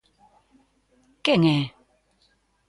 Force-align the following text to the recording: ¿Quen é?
¿Quen 1.25 1.41
é? 1.57 1.59